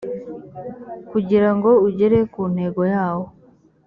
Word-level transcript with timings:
kugirango 1.09 1.69
ugere 1.87 2.17
ku 2.31 2.41
ntego 2.53 2.81
yawo 2.93 3.25